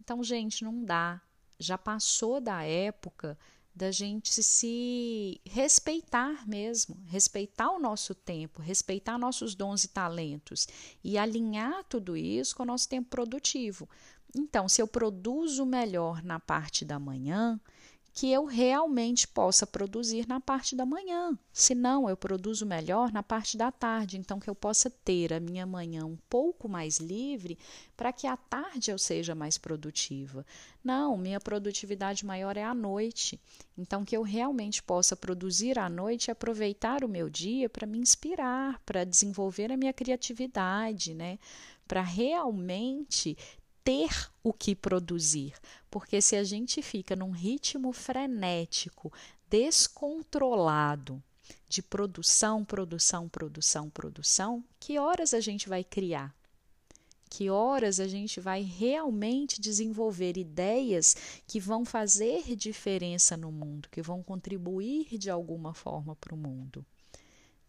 Então, 0.00 0.24
gente, 0.24 0.64
não 0.64 0.84
dá. 0.84 1.20
Já 1.58 1.76
passou 1.76 2.40
da 2.40 2.62
época 2.62 3.38
da 3.74 3.90
gente 3.90 4.42
se 4.42 5.40
respeitar 5.46 6.46
mesmo, 6.46 6.96
respeitar 7.06 7.70
o 7.70 7.78
nosso 7.78 8.14
tempo, 8.14 8.60
respeitar 8.60 9.16
nossos 9.18 9.54
dons 9.54 9.84
e 9.84 9.88
talentos 9.88 10.66
e 11.04 11.16
alinhar 11.16 11.84
tudo 11.84 12.16
isso 12.16 12.56
com 12.56 12.62
o 12.62 12.66
nosso 12.66 12.88
tempo 12.88 13.08
produtivo. 13.08 13.88
Então, 14.34 14.68
se 14.68 14.80
eu 14.80 14.86
produzo 14.86 15.66
melhor 15.66 16.22
na 16.22 16.38
parte 16.38 16.84
da 16.84 16.98
manhã, 16.98 17.60
que 18.12 18.30
eu 18.30 18.44
realmente 18.44 19.26
possa 19.28 19.66
produzir 19.66 20.26
na 20.26 20.40
parte 20.40 20.74
da 20.74 20.84
manhã. 20.84 21.38
Se 21.52 21.74
não, 21.74 22.08
eu 22.08 22.16
produzo 22.16 22.66
melhor 22.66 23.12
na 23.12 23.22
parte 23.22 23.56
da 23.56 23.70
tarde, 23.70 24.18
então 24.18 24.40
que 24.40 24.50
eu 24.50 24.54
possa 24.54 24.90
ter 24.90 25.32
a 25.32 25.40
minha 25.40 25.64
manhã 25.64 26.04
um 26.04 26.18
pouco 26.28 26.68
mais 26.68 26.98
livre 26.98 27.56
para 27.96 28.12
que 28.12 28.26
à 28.26 28.36
tarde 28.36 28.90
eu 28.90 28.98
seja 28.98 29.34
mais 29.34 29.56
produtiva. 29.56 30.44
Não, 30.82 31.16
minha 31.16 31.38
produtividade 31.38 32.26
maior 32.26 32.56
é 32.56 32.64
à 32.64 32.74
noite. 32.74 33.40
Então 33.78 34.04
que 34.04 34.16
eu 34.16 34.22
realmente 34.22 34.82
possa 34.82 35.14
produzir 35.14 35.78
à 35.78 35.88
noite 35.88 36.28
e 36.28 36.30
aproveitar 36.32 37.04
o 37.04 37.08
meu 37.08 37.30
dia 37.30 37.68
para 37.68 37.86
me 37.86 37.98
inspirar, 37.98 38.80
para 38.84 39.04
desenvolver 39.04 39.70
a 39.70 39.76
minha 39.76 39.92
criatividade, 39.92 41.14
né? 41.14 41.38
Para 41.86 42.02
realmente 42.02 43.36
ter 43.82 44.30
o 44.42 44.52
que 44.52 44.74
produzir, 44.74 45.54
porque 45.90 46.20
se 46.20 46.36
a 46.36 46.44
gente 46.44 46.82
fica 46.82 47.16
num 47.16 47.30
ritmo 47.30 47.92
frenético, 47.92 49.12
descontrolado 49.48 51.22
de 51.68 51.82
produção, 51.82 52.64
produção, 52.64 53.28
produção, 53.28 53.90
produção, 53.90 54.64
que 54.78 54.98
horas 54.98 55.34
a 55.34 55.40
gente 55.40 55.68
vai 55.68 55.82
criar? 55.84 56.34
Que 57.28 57.48
horas 57.48 58.00
a 58.00 58.08
gente 58.08 58.40
vai 58.40 58.62
realmente 58.62 59.60
desenvolver 59.60 60.36
ideias 60.36 61.16
que 61.46 61.60
vão 61.60 61.84
fazer 61.84 62.56
diferença 62.56 63.36
no 63.36 63.52
mundo, 63.52 63.88
que 63.88 64.02
vão 64.02 64.22
contribuir 64.22 65.16
de 65.16 65.30
alguma 65.30 65.72
forma 65.72 66.16
para 66.16 66.34
o 66.34 66.38
mundo? 66.38 66.84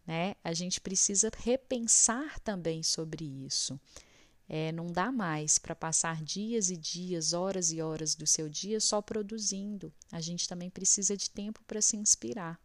Né? 0.04 0.34
A 0.42 0.52
gente 0.52 0.80
precisa 0.80 1.30
repensar 1.38 2.40
também 2.40 2.82
sobre 2.82 3.24
isso. 3.24 3.78
É, 4.54 4.70
não 4.70 4.88
dá 4.88 5.10
mais 5.10 5.56
para 5.56 5.74
passar 5.74 6.22
dias 6.22 6.68
e 6.68 6.76
dias, 6.76 7.32
horas 7.32 7.72
e 7.72 7.80
horas 7.80 8.14
do 8.14 8.26
seu 8.26 8.50
dia 8.50 8.80
só 8.80 9.00
produzindo. 9.00 9.90
A 10.10 10.20
gente 10.20 10.46
também 10.46 10.68
precisa 10.68 11.16
de 11.16 11.30
tempo 11.30 11.64
para 11.66 11.80
se 11.80 11.96
inspirar. 11.96 12.60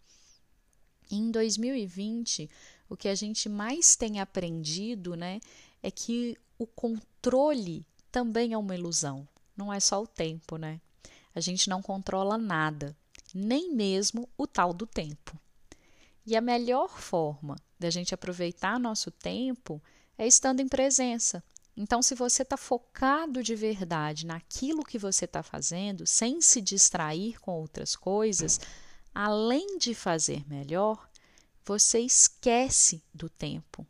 Em 1.10 1.32
2020, 1.32 2.50
o 2.90 2.98
que 2.98 3.08
a 3.08 3.16
gente 3.16 3.48
mais 3.48 3.96
tem 3.96 4.20
aprendido 4.20 5.16
né, 5.16 5.40
é 5.82 5.90
que 5.90 6.38
o 6.60 6.68
controle 6.68 7.86
também 8.12 8.52
é 8.52 8.58
uma 8.58 8.76
ilusão. 8.76 9.26
Não 9.56 9.72
é 9.72 9.80
só 9.80 10.04
o 10.04 10.08
tempo, 10.08 10.58
né? 10.58 10.82
A 11.34 11.40
gente 11.40 11.70
não 11.70 11.82
controla 11.82 12.38
nada, 12.38 12.98
nem 13.34 13.74
mesmo 13.74 14.28
o 14.38 14.46
tal 14.46 14.74
do 14.74 14.86
tempo. 14.86 15.40
E 16.26 16.36
a 16.36 16.42
melhor 16.42 17.00
forma 17.00 17.56
da 17.80 17.90
gente 17.90 18.14
aproveitar 18.14 18.78
nosso 18.78 19.10
tempo 19.10 19.82
é 20.18 20.28
estando 20.28 20.60
em 20.60 20.68
presença, 20.68 21.42
então, 21.80 22.02
se 22.02 22.16
você 22.16 22.42
está 22.42 22.58
focado 22.58 23.44
de 23.44 23.54
verdade 23.54 24.26
naquilo 24.26 24.84
que 24.84 24.98
você 24.98 25.26
está 25.26 25.44
fazendo, 25.44 26.08
sem 26.08 26.42
se 26.42 26.60
distrair 26.60 27.40
com 27.40 27.52
outras 27.52 27.96
coisas, 27.96 28.60
além 29.14 29.78
de 29.78 29.94
fazer 29.94 30.44
melhor, 30.50 31.08
você 31.64 32.00
esquece 32.00 33.04
do 33.14 33.30
tempo. 33.30 33.86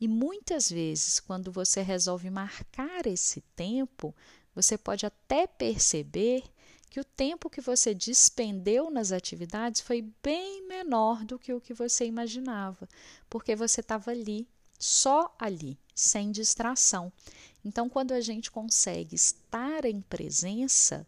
E 0.00 0.06
muitas 0.06 0.70
vezes, 0.70 1.18
quando 1.18 1.50
você 1.50 1.82
resolve 1.82 2.30
marcar 2.30 3.06
esse 3.08 3.40
tempo, 3.56 4.14
você 4.54 4.78
pode 4.78 5.04
até 5.04 5.48
perceber 5.48 6.44
que 6.88 7.00
o 7.00 7.04
tempo 7.04 7.50
que 7.50 7.60
você 7.60 7.92
despendeu 7.92 8.88
nas 8.88 9.10
atividades 9.10 9.80
foi 9.80 10.02
bem 10.22 10.66
menor 10.68 11.24
do 11.24 11.38
que 11.38 11.52
o 11.52 11.60
que 11.60 11.74
você 11.74 12.06
imaginava, 12.06 12.88
porque 13.28 13.56
você 13.56 13.80
estava 13.80 14.12
ali 14.12 14.46
só 14.78 15.34
ali, 15.38 15.78
sem 15.94 16.30
distração. 16.30 17.12
Então, 17.64 17.88
quando 17.88 18.12
a 18.12 18.20
gente 18.20 18.50
consegue 18.50 19.14
estar 19.14 19.84
em 19.84 20.00
presença, 20.00 21.06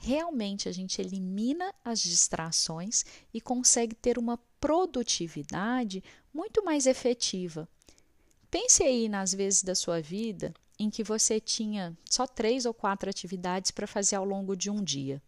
realmente 0.00 0.68
a 0.68 0.72
gente 0.72 1.00
elimina 1.00 1.74
as 1.84 2.00
distrações 2.00 3.04
e 3.32 3.40
consegue 3.40 3.94
ter 3.94 4.18
uma 4.18 4.38
produtividade 4.60 6.02
muito 6.32 6.64
mais 6.64 6.86
efetiva. 6.86 7.68
Pense 8.50 8.82
aí 8.82 9.08
nas 9.08 9.32
vezes 9.32 9.62
da 9.62 9.74
sua 9.74 10.00
vida 10.00 10.54
em 10.78 10.88
que 10.90 11.02
você 11.02 11.40
tinha 11.40 11.96
só 12.08 12.26
três 12.26 12.64
ou 12.64 12.72
quatro 12.72 13.10
atividades 13.10 13.70
para 13.70 13.86
fazer 13.86 14.16
ao 14.16 14.24
longo 14.24 14.56
de 14.56 14.70
um 14.70 14.82
dia. 14.82 15.20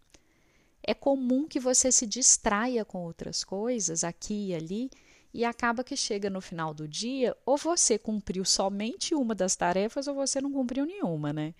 É 0.82 0.94
comum 0.94 1.46
que 1.46 1.60
você 1.60 1.92
se 1.92 2.06
distraia 2.06 2.84
com 2.84 3.04
outras 3.04 3.44
coisas 3.44 4.04
aqui 4.04 4.48
e 4.48 4.54
ali 4.54 4.90
e 5.32 5.44
acaba 5.44 5.84
que 5.84 5.96
chega 5.96 6.28
no 6.28 6.40
final 6.40 6.74
do 6.74 6.88
dia, 6.88 7.36
ou 7.46 7.56
você 7.56 7.98
cumpriu 7.98 8.44
somente 8.44 9.14
uma 9.14 9.34
das 9.34 9.54
tarefas 9.54 10.06
ou 10.06 10.14
você 10.14 10.40
não 10.40 10.52
cumpriu 10.52 10.84
nenhuma, 10.84 11.32
né? 11.32 11.54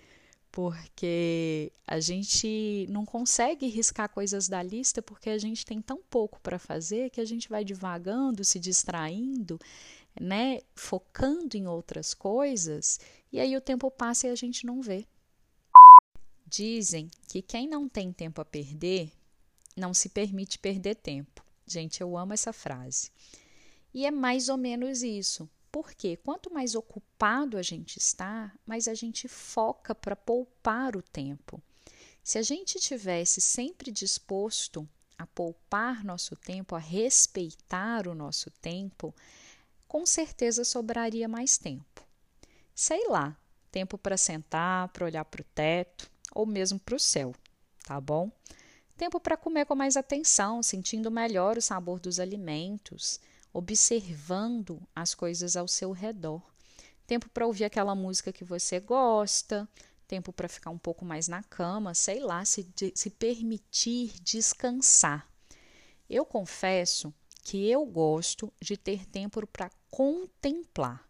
Porque 0.51 1.71
a 1.87 2.01
gente 2.01 2.87
não 2.91 3.07
consegue 3.07 3.69
riscar 3.69 4.09
coisas 4.09 4.49
da 4.49 4.61
lista 4.63 5.01
porque 5.01 5.31
a 5.31 5.39
gente 5.39 5.65
tem 5.65 5.81
tão 5.81 6.01
pouco 6.11 6.41
para 6.41 6.59
fazer 6.59 7.11
que 7.11 7.21
a 7.21 7.25
gente 7.25 7.49
vai 7.49 7.65
divagando, 7.65 8.45
se 8.45 8.59
distraindo, 8.59 9.61
né, 10.21 10.59
focando 10.75 11.57
em 11.57 11.69
outras 11.69 12.13
coisas, 12.15 12.99
e 13.33 13.39
aí 13.39 13.57
o 13.57 13.61
tempo 13.61 13.91
passa 13.91 14.27
e 14.27 14.31
a 14.31 14.35
gente 14.35 14.67
não 14.67 14.83
vê. 14.83 15.07
Dizem 16.47 17.09
que 17.29 17.41
quem 17.41 17.69
não 17.69 17.89
tem 17.89 18.13
tempo 18.13 18.41
a 18.41 18.45
perder 18.45 19.13
não 19.77 19.95
se 19.95 20.09
permite 20.09 20.59
perder 20.59 20.97
tempo. 20.97 21.45
Gente, 21.65 22.01
eu 22.01 22.17
amo 22.19 22.33
essa 22.33 22.53
frase. 22.53 23.11
E 23.93 24.07
é 24.07 24.11
mais 24.11 24.49
ou 24.49 24.57
menos 24.57 25.03
isso. 25.03 25.49
Porque 25.71 26.17
quanto 26.17 26.53
mais 26.53 26.75
ocupado 26.75 27.57
a 27.57 27.63
gente 27.63 27.97
está, 27.99 28.53
mais 28.67 28.89
a 28.89 28.95
gente 28.95 29.29
foca 29.29 29.95
para 29.95 30.17
poupar 30.17 30.97
o 30.97 31.03
tempo. 31.03 31.63
Se 32.23 32.39
a 32.39 32.43
gente 32.43 32.79
tivesse 32.79 33.41
sempre 33.41 33.91
disposto 33.93 34.89
a 35.17 35.27
poupar 35.27 36.05
nosso 36.05 36.35
tempo, 36.35 36.75
a 36.75 36.79
respeitar 36.79 38.09
o 38.09 38.15
nosso 38.15 38.51
tempo, 38.51 39.15
com 39.87 40.05
certeza 40.05 40.65
sobraria 40.65 41.29
mais 41.29 41.57
tempo. 41.57 42.05
Sei 42.75 43.07
lá, 43.09 43.37
tempo 43.71 43.97
para 43.97 44.17
sentar, 44.17 44.89
para 44.89 45.05
olhar 45.05 45.25
para 45.25 45.43
o 45.43 45.45
teto 45.55 46.11
ou 46.35 46.47
mesmo 46.47 46.81
para 46.81 46.97
o 46.97 47.01
céu, 47.01 47.35
tá 47.85 48.01
bom? 48.01 48.31
Tempo 48.97 49.21
para 49.21 49.37
comer 49.37 49.67
com 49.67 49.75
mais 49.75 49.97
atenção, 49.97 50.63
sentindo 50.63 51.11
melhor 51.11 51.57
o 51.57 51.63
sabor 51.63 52.01
dos 52.01 52.19
alimentos 52.19 53.21
observando 53.53 54.81
as 54.95 55.15
coisas 55.15 55.57
ao 55.57 55.67
seu 55.67 55.93
redor. 55.93 56.43
Tempo 57.07 57.29
para 57.29 57.47
ouvir 57.47 57.65
aquela 57.65 57.95
música 57.95 58.33
que 58.33 58.45
você 58.45 58.79
gosta, 58.79 59.69
tempo 60.07 60.33
para 60.33 60.49
ficar 60.49 60.71
um 60.71 60.79
pouco 60.79 61.05
mais 61.05 61.29
na 61.29 61.43
cama, 61.43 61.95
sei 61.95 62.21
lá, 62.21 62.45
se, 62.45 62.69
se 62.95 63.11
permitir 63.11 64.13
descansar. 64.21 65.29
Eu 66.09 66.25
confesso 66.25 67.15
que 67.43 67.69
eu 67.69 67.85
gosto 67.87 68.53
de 68.61 68.77
ter 68.77 69.07
tempo 69.07 69.47
para 69.47 69.71
contemplar. 69.91 71.09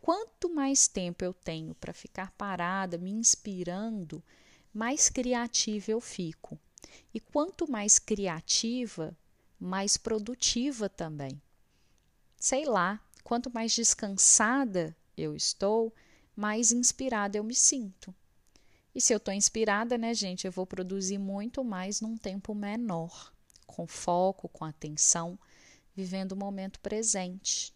Quanto 0.00 0.52
mais 0.52 0.88
tempo 0.88 1.24
eu 1.24 1.32
tenho 1.32 1.74
para 1.76 1.92
ficar 1.92 2.32
parada, 2.32 2.98
me 2.98 3.10
inspirando, 3.10 4.22
mais 4.74 5.08
criativa 5.08 5.92
eu 5.92 6.00
fico. 6.00 6.58
E 7.14 7.20
quanto 7.20 7.70
mais 7.70 7.98
criativa, 7.98 9.16
mais 9.60 9.96
produtiva 9.96 10.88
também. 10.88 11.40
Sei 12.42 12.64
lá, 12.64 13.00
quanto 13.22 13.54
mais 13.54 13.72
descansada 13.72 14.96
eu 15.16 15.36
estou, 15.36 15.94
mais 16.34 16.72
inspirada 16.72 17.38
eu 17.38 17.44
me 17.44 17.54
sinto. 17.54 18.12
E 18.92 19.00
se 19.00 19.14
eu 19.14 19.18
estou 19.18 19.32
inspirada, 19.32 19.96
né, 19.96 20.12
gente, 20.12 20.44
eu 20.44 20.50
vou 20.50 20.66
produzir 20.66 21.18
muito 21.18 21.62
mais 21.62 22.00
num 22.00 22.16
tempo 22.16 22.52
menor, 22.52 23.32
com 23.64 23.86
foco, 23.86 24.48
com 24.48 24.64
atenção, 24.64 25.38
vivendo 25.94 26.32
o 26.32 26.36
momento 26.36 26.80
presente. 26.80 27.72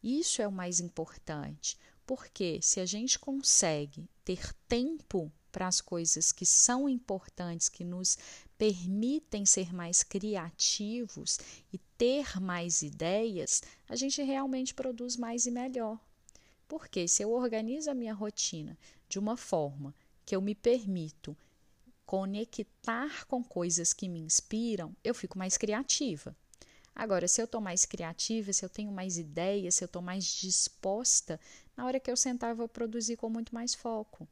Isso 0.00 0.40
é 0.40 0.46
o 0.46 0.52
mais 0.52 0.78
importante, 0.78 1.76
porque 2.06 2.60
se 2.62 2.78
a 2.78 2.86
gente 2.86 3.18
consegue 3.18 4.08
ter 4.24 4.54
tempo 4.68 5.28
para 5.52 5.68
as 5.68 5.80
coisas 5.80 6.32
que 6.32 6.46
são 6.46 6.88
importantes, 6.88 7.68
que 7.68 7.84
nos 7.84 8.18
permitem 8.56 9.44
ser 9.44 9.72
mais 9.74 10.02
criativos 10.02 11.38
e 11.72 11.78
ter 11.98 12.40
mais 12.40 12.80
ideias, 12.82 13.62
a 13.88 13.94
gente 13.94 14.22
realmente 14.22 14.74
produz 14.74 15.16
mais 15.16 15.46
e 15.46 15.50
melhor. 15.50 16.00
Porque 16.66 17.06
se 17.06 17.22
eu 17.22 17.30
organizo 17.30 17.90
a 17.90 17.94
minha 17.94 18.14
rotina 18.14 18.78
de 19.08 19.18
uma 19.18 19.36
forma 19.36 19.94
que 20.24 20.34
eu 20.34 20.40
me 20.40 20.54
permito 20.54 21.36
conectar 22.06 23.26
com 23.26 23.44
coisas 23.44 23.92
que 23.92 24.08
me 24.08 24.20
inspiram, 24.20 24.96
eu 25.04 25.14
fico 25.14 25.38
mais 25.38 25.56
criativa. 25.56 26.34
Agora, 26.94 27.26
se 27.26 27.40
eu 27.40 27.46
estou 27.46 27.60
mais 27.60 27.84
criativa, 27.84 28.52
se 28.52 28.64
eu 28.64 28.68
tenho 28.68 28.92
mais 28.92 29.16
ideias, 29.16 29.76
se 29.76 29.84
eu 29.84 29.86
estou 29.86 30.02
mais 30.02 30.24
disposta, 30.24 31.40
na 31.76 31.86
hora 31.86 31.98
que 31.98 32.10
eu 32.10 32.16
sentar, 32.16 32.50
eu 32.50 32.56
vou 32.56 32.68
produzir 32.68 33.16
com 33.16 33.30
muito 33.30 33.54
mais 33.54 33.74
foco. 33.74 34.28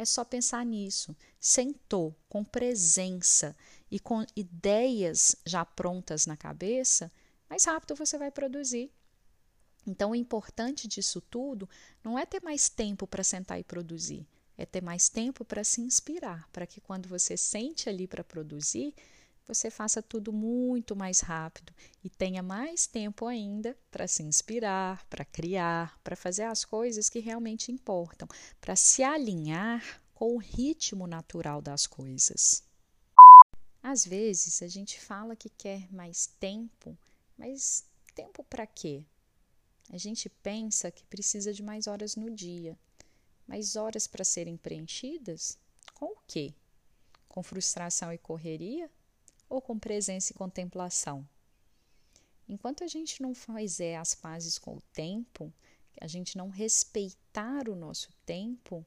É 0.00 0.04
só 0.06 0.24
pensar 0.24 0.64
nisso. 0.64 1.14
Sentou 1.38 2.16
com 2.26 2.42
presença 2.42 3.54
e 3.90 4.00
com 4.00 4.24
ideias 4.34 5.36
já 5.44 5.62
prontas 5.62 6.24
na 6.24 6.38
cabeça, 6.38 7.12
mais 7.50 7.66
rápido 7.66 7.94
você 7.94 8.16
vai 8.16 8.30
produzir. 8.30 8.90
Então, 9.86 10.12
o 10.12 10.14
importante 10.14 10.88
disso 10.88 11.20
tudo 11.20 11.68
não 12.02 12.18
é 12.18 12.24
ter 12.24 12.42
mais 12.42 12.70
tempo 12.70 13.06
para 13.06 13.22
sentar 13.22 13.60
e 13.60 13.62
produzir, 13.62 14.26
é 14.56 14.64
ter 14.64 14.82
mais 14.82 15.10
tempo 15.10 15.44
para 15.44 15.62
se 15.62 15.82
inspirar, 15.82 16.48
para 16.50 16.66
que 16.66 16.80
quando 16.80 17.06
você 17.06 17.36
sente 17.36 17.86
ali 17.86 18.06
para 18.06 18.24
produzir, 18.24 18.94
você 19.54 19.68
faça 19.68 20.00
tudo 20.00 20.32
muito 20.32 20.94
mais 20.94 21.20
rápido 21.20 21.74
e 22.04 22.08
tenha 22.08 22.40
mais 22.40 22.86
tempo 22.86 23.26
ainda 23.26 23.76
para 23.90 24.06
se 24.06 24.22
inspirar, 24.22 25.04
para 25.06 25.24
criar, 25.24 25.98
para 26.04 26.14
fazer 26.14 26.44
as 26.44 26.64
coisas 26.64 27.08
que 27.08 27.18
realmente 27.18 27.72
importam, 27.72 28.28
para 28.60 28.76
se 28.76 29.02
alinhar 29.02 30.00
com 30.14 30.36
o 30.36 30.38
ritmo 30.38 31.04
natural 31.06 31.60
das 31.60 31.84
coisas. 31.84 32.62
Às 33.82 34.06
vezes 34.06 34.62
a 34.62 34.68
gente 34.68 35.00
fala 35.00 35.34
que 35.34 35.48
quer 35.48 35.92
mais 35.92 36.26
tempo, 36.38 36.96
mas 37.36 37.84
tempo 38.14 38.44
para 38.44 38.66
quê? 38.66 39.04
A 39.92 39.98
gente 39.98 40.28
pensa 40.28 40.92
que 40.92 41.02
precisa 41.04 41.52
de 41.52 41.62
mais 41.62 41.88
horas 41.88 42.14
no 42.14 42.30
dia, 42.30 42.78
mais 43.48 43.74
horas 43.74 44.06
para 44.06 44.22
serem 44.22 44.56
preenchidas? 44.56 45.58
Com 45.94 46.12
o 46.12 46.18
quê? 46.28 46.54
Com 47.28 47.42
frustração 47.42 48.12
e 48.12 48.18
correria? 48.18 48.88
Ou 49.50 49.60
com 49.60 49.78
presença 49.78 50.32
e 50.32 50.34
contemplação? 50.34 51.28
Enquanto 52.48 52.82
a 52.82 52.86
gente 52.86 53.20
não 53.20 53.34
fizer 53.34 53.96
as 53.96 54.14
pazes 54.14 54.58
com 54.58 54.76
o 54.76 54.82
tempo, 54.94 55.52
a 56.00 56.06
gente 56.06 56.38
não 56.38 56.48
respeitar 56.48 57.68
o 57.68 57.76
nosso 57.76 58.08
tempo, 58.24 58.82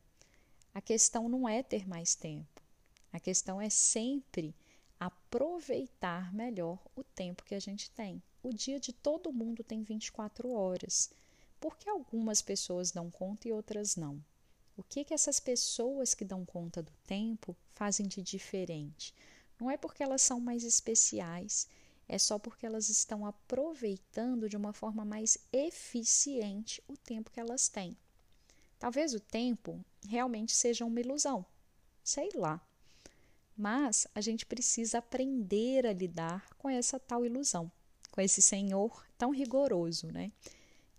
a 0.73 0.81
questão 0.81 1.29
não 1.29 1.47
é 1.47 1.61
ter 1.61 1.87
mais 1.87 2.15
tempo. 2.15 2.63
A 3.11 3.19
questão 3.19 3.61
é 3.61 3.69
sempre 3.69 4.55
aproveitar 4.99 6.33
melhor 6.33 6.79
o 6.95 7.03
tempo 7.03 7.43
que 7.43 7.53
a 7.53 7.59
gente 7.59 7.91
tem 7.91 8.19
o 8.43 8.53
dia 8.53 8.77
de 8.77 8.91
todo 8.91 9.31
mundo 9.31 9.63
tem 9.63 9.81
24 9.81 10.51
horas. 10.51 11.09
Por 11.61 11.77
que 11.77 11.89
algumas 11.89 12.41
pessoas 12.41 12.91
dão 12.91 13.09
conta 13.09 13.47
e 13.47 13.53
outras 13.53 13.95
não? 13.95 14.21
O 14.75 14.83
que, 14.83 15.05
que 15.05 15.13
essas 15.13 15.39
pessoas 15.39 16.13
que 16.13 16.25
dão 16.25 16.45
conta 16.45 16.83
do 16.83 16.91
tempo 17.07 17.55
fazem 17.73 18.05
de 18.05 18.21
diferente? 18.21 19.13
Não 19.63 19.71
é 19.71 19.77
porque 19.77 20.03
elas 20.03 20.21
são 20.21 20.41
mais 20.41 20.65
especiais, 20.65 21.69
é 22.05 22.17
só 22.17 22.37
porque 22.37 22.65
elas 22.65 22.89
estão 22.89 23.25
aproveitando 23.25 24.49
de 24.49 24.57
uma 24.57 24.73
forma 24.73 25.05
mais 25.05 25.37
eficiente 25.53 26.83
o 26.85 26.97
tempo 26.97 27.31
que 27.31 27.39
elas 27.39 27.69
têm. 27.69 27.95
Talvez 28.77 29.13
o 29.13 29.21
tempo 29.21 29.81
realmente 30.05 30.51
seja 30.53 30.83
uma 30.83 30.99
ilusão, 30.99 31.45
sei 32.03 32.29
lá. 32.35 32.61
Mas 33.55 34.05
a 34.13 34.19
gente 34.19 34.45
precisa 34.45 34.97
aprender 34.97 35.87
a 35.87 35.93
lidar 35.93 36.53
com 36.57 36.69
essa 36.69 36.99
tal 36.99 37.25
ilusão 37.25 37.71
com 38.11 38.19
esse 38.19 38.41
Senhor 38.41 39.07
tão 39.17 39.31
rigoroso, 39.31 40.11
né? 40.11 40.29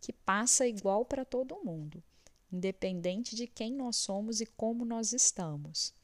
Que 0.00 0.10
passa 0.10 0.66
igual 0.66 1.04
para 1.04 1.22
todo 1.22 1.62
mundo, 1.62 2.02
independente 2.50 3.36
de 3.36 3.46
quem 3.46 3.74
nós 3.74 3.96
somos 3.96 4.40
e 4.40 4.46
como 4.46 4.84
nós 4.86 5.12
estamos. 5.12 5.94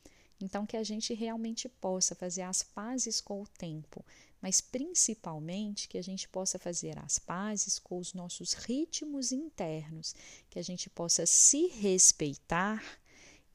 Então, 0.40 0.66
que 0.66 0.76
a 0.76 0.82
gente 0.82 1.12
realmente 1.12 1.68
possa 1.68 2.14
fazer 2.14 2.42
as 2.42 2.62
pazes 2.62 3.20
com 3.20 3.42
o 3.42 3.46
tempo, 3.46 4.04
mas 4.40 4.60
principalmente 4.60 5.86
que 5.86 5.98
a 5.98 6.02
gente 6.02 6.28
possa 6.28 6.58
fazer 6.58 6.98
as 6.98 7.18
pazes 7.18 7.78
com 7.78 7.98
os 7.98 8.14
nossos 8.14 8.54
ritmos 8.54 9.32
internos, 9.32 10.14
que 10.48 10.58
a 10.58 10.62
gente 10.62 10.88
possa 10.88 11.26
se 11.26 11.66
respeitar 11.66 12.82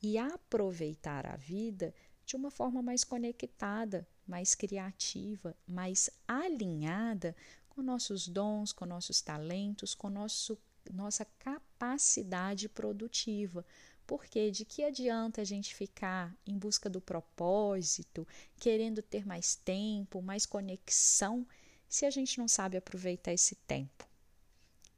e 0.02 0.17
aproveitar 0.17 1.26
a 1.26 1.36
vida 1.36 1.93
de 2.26 2.36
uma 2.36 2.52
forma 2.52 2.82
mais 2.82 3.04
conectada, 3.04 4.08
mais 4.28 4.54
criativa, 4.54 5.56
mais 5.67 6.10
alinhada 6.28 7.36
com 7.69 7.82
nossos 7.82 8.28
dons, 8.28 8.71
com 8.71 8.86
nossos 8.86 9.21
talentos, 9.21 9.93
com 9.93 10.10
nosso, 10.10 10.58
nossa 10.93 11.26
capacidade 11.39 12.69
produtiva. 12.69 13.65
Porque 14.08 14.52
de 14.52 14.63
que 14.65 14.84
adianta 14.84 15.41
a 15.41 15.44
gente 15.44 15.74
ficar 15.74 16.36
em 16.46 16.58
busca 16.58 16.89
do 16.89 17.02
propósito, 17.02 18.28
querendo 18.58 19.02
ter 19.02 19.26
mais 19.26 19.56
tempo, 19.56 20.22
mais 20.22 20.46
conexão, 20.46 21.46
se 21.89 22.06
a 22.06 22.10
gente 22.10 22.38
não 22.38 22.48
sabe 22.48 22.78
aproveitar 22.78 23.34
esse 23.34 23.56
tempo? 23.56 24.08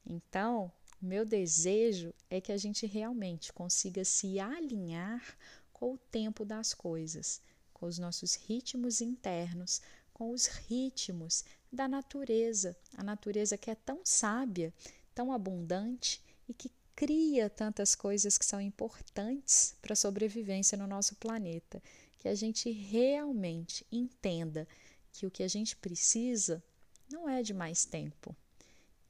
Então, 0.05 0.71
meu 1.01 1.25
desejo 1.25 2.13
é 2.29 2.41
que 2.41 2.51
a 2.51 2.57
gente 2.57 2.85
realmente 2.85 3.53
consiga 3.53 4.03
se 4.03 4.39
alinhar 4.39 5.37
com 5.71 5.93
o 5.93 5.97
tempo 5.97 6.43
das 6.43 6.73
coisas, 6.73 7.41
com 7.73 7.85
os 7.85 7.99
nossos 7.99 8.35
ritmos 8.35 8.99
internos, 8.99 9.81
com 10.11 10.31
os 10.31 10.47
ritmos 10.47 11.45
da 11.71 11.87
natureza, 11.87 12.75
a 12.95 13.03
natureza 13.03 13.57
que 13.57 13.69
é 13.69 13.75
tão 13.75 14.01
sábia, 14.03 14.73
tão 15.13 15.31
abundante 15.31 16.23
e 16.49 16.53
que 16.53 16.71
cria 16.97 17.47
tantas 17.47 17.93
coisas 17.93 18.39
que 18.39 18.45
são 18.45 18.59
importantes 18.59 19.75
para 19.83 19.93
a 19.93 19.95
sobrevivência 19.95 20.75
no 20.75 20.87
nosso 20.87 21.15
planeta, 21.17 21.79
que 22.17 22.27
a 22.27 22.33
gente 22.33 22.71
realmente 22.71 23.85
entenda 23.91 24.67
que 25.13 25.27
o 25.27 25.29
que 25.29 25.43
a 25.43 25.47
gente 25.47 25.75
precisa 25.75 26.61
não 27.07 27.29
é 27.29 27.43
de 27.43 27.53
mais 27.53 27.85
tempo, 27.85 28.35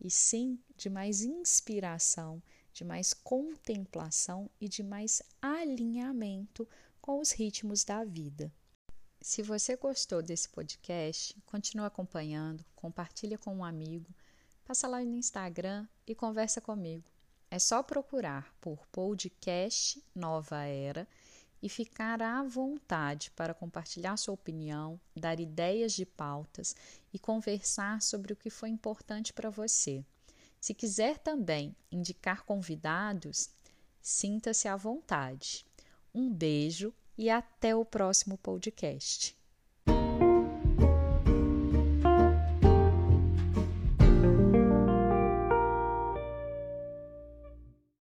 e 0.01 0.11
sim 0.11 0.59
de 0.75 0.89
mais 0.89 1.21
inspiração, 1.21 2.43
de 2.73 2.83
mais 2.83 3.13
contemplação 3.13 4.49
e 4.59 4.67
de 4.67 4.83
mais 4.83 5.23
alinhamento 5.41 6.67
com 7.01 7.21
os 7.21 7.31
ritmos 7.31 7.85
da 7.85 8.03
vida. 8.03 8.51
Se 9.21 9.41
você 9.41 9.77
gostou 9.77 10.21
desse 10.21 10.49
podcast, 10.49 11.33
continue 11.45 11.85
acompanhando, 11.85 12.65
compartilha 12.75 13.37
com 13.37 13.55
um 13.55 13.63
amigo, 13.63 14.13
passa 14.65 14.89
lá 14.89 15.01
no 15.01 15.15
Instagram 15.15 15.87
e 16.05 16.13
conversa 16.13 16.59
comigo. 16.59 17.16
É 17.49 17.59
só 17.59 17.81
procurar 17.81 18.53
por 18.59 18.85
podcast 18.87 20.03
Nova 20.13 20.63
Era 20.63 21.07
e 21.61 21.69
ficar 21.69 22.21
à 22.21 22.43
vontade 22.43 23.31
para 23.31 23.53
compartilhar 23.53 24.17
sua 24.17 24.33
opinião, 24.33 24.99
dar 25.15 25.39
ideias 25.39 25.93
de 25.93 26.05
pautas 26.05 26.75
e 27.13 27.17
conversar 27.17 28.01
sobre 28.01 28.33
o 28.33 28.35
que 28.35 28.49
foi 28.49 28.69
importante 28.69 29.31
para 29.31 29.49
você. 29.49 30.03
Se 30.59 30.73
quiser 30.73 31.17
também 31.19 31.75
indicar 31.89 32.43
convidados, 32.43 33.49
sinta-se 34.01 34.67
à 34.67 34.75
vontade. 34.75 35.65
Um 36.13 36.29
beijo 36.29 36.93
e 37.17 37.29
até 37.29 37.73
o 37.73 37.85
próximo 37.85 38.37
podcast. 38.37 39.37